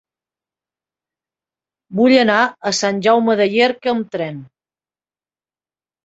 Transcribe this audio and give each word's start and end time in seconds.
Vull 1.99 2.13
anar 2.21 2.37
a 2.69 2.71
Sant 2.77 3.01
Jaume 3.07 3.35
de 3.41 3.47
Llierca 3.51 3.91
amb 3.91 4.09
tren. 4.17 4.41